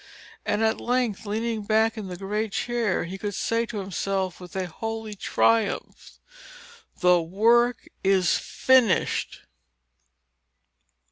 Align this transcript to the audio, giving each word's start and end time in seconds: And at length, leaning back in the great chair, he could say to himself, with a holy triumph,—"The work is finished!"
And 0.47 0.63
at 0.63 0.81
length, 0.81 1.27
leaning 1.27 1.61
back 1.61 1.95
in 1.95 2.07
the 2.07 2.17
great 2.17 2.53
chair, 2.53 3.03
he 3.03 3.19
could 3.19 3.35
say 3.35 3.67
to 3.67 3.77
himself, 3.81 4.39
with 4.39 4.55
a 4.55 4.65
holy 4.65 5.13
triumph,—"The 5.13 7.21
work 7.21 7.87
is 8.03 8.35
finished!" 8.35 9.41